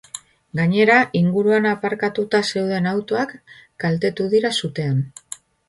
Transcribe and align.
Gainera, 0.59 0.95
inguruan 1.19 1.67
aparkatuta 1.73 2.41
zeuden 2.55 2.89
autoak 2.95 3.37
kaltetu 3.87 4.29
dira 4.35 4.55
sutean. 4.65 5.09